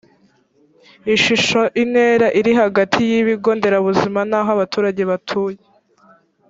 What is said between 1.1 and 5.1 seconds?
ishusho intera iri hagati y ibigo nderabuzima n aho abaturage